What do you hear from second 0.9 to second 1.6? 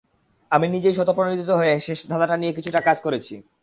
স্বতঃপ্রণোদিত